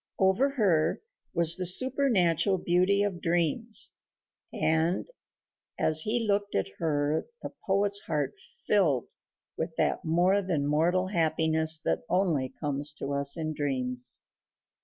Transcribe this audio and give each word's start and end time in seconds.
Over 0.17 0.49
her 0.49 0.99
was 1.35 1.57
the 1.57 1.65
supernatural 1.67 2.57
beauty 2.57 3.03
of 3.03 3.21
dreams 3.21 3.93
and 4.51 5.07
as 5.77 6.01
he 6.01 6.25
looked 6.27 6.55
at 6.55 6.69
her 6.79 7.27
the 7.43 7.53
poet's 7.67 7.99
heart 7.99 8.33
filled 8.65 9.09
with 9.57 9.75
that 9.75 10.03
more 10.03 10.41
than 10.41 10.65
mortal 10.65 11.09
happiness 11.09 11.77
that 11.85 12.01
only 12.09 12.49
comes 12.49 12.95
to 12.95 13.13
us 13.13 13.37
in 13.37 13.53
dreams. 13.53 14.21